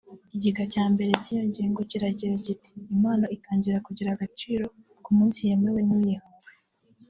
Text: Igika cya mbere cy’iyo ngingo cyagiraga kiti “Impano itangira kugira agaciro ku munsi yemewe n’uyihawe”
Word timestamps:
Igika 0.35 0.63
cya 0.73 0.85
mbere 0.93 1.11
cy’iyo 1.23 1.43
ngingo 1.49 1.79
cyagiraga 1.89 2.35
kiti 2.45 2.71
“Impano 2.93 3.25
itangira 3.35 3.77
kugira 3.87 4.09
agaciro 4.13 4.65
ku 5.03 5.09
munsi 5.17 5.39
yemewe 5.49 5.81
n’uyihawe” 5.87 6.47